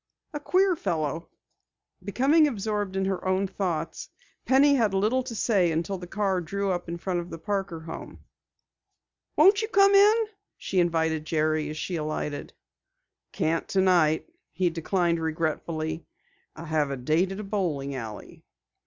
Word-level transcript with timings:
A 0.33 0.39
queer 0.39 0.75
fellow." 0.75 1.29
Becoming 2.03 2.47
absorbed 2.47 2.95
in 2.95 3.05
her 3.05 3.23
own 3.23 3.45
thoughts, 3.45 4.09
Penny 4.45 4.73
had 4.73 4.95
little 4.95 5.21
to 5.21 5.35
say 5.35 5.71
until 5.71 5.99
the 5.99 6.07
car 6.07 6.41
drew 6.41 6.71
up 6.71 6.89
in 6.89 6.97
front 6.97 7.19
of 7.19 7.29
the 7.29 7.37
Parker 7.37 7.81
home. 7.81 8.19
"Won't 9.35 9.61
you 9.61 9.67
come 9.67 9.93
in?" 9.93 10.25
she 10.57 10.79
invited 10.79 11.25
Jerry 11.27 11.69
as 11.69 11.77
she 11.77 11.97
alighted. 11.97 12.51
"Can't 13.31 13.67
tonight," 13.67 14.27
he 14.53 14.71
declined 14.71 15.19
regretfully. 15.19 16.07
"I 16.55 16.65
have 16.65 16.89
a 16.89 16.97
date 16.97 17.31
at 17.31 17.39
a 17.39 17.43
bowling 17.43 17.93
alley." 17.93 18.43